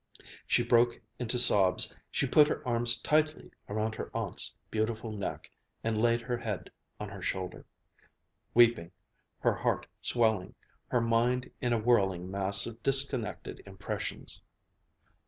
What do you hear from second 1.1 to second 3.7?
into sobs. She put her arms tightly